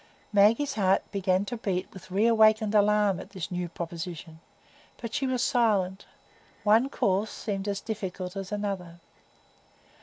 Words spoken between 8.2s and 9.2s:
as another.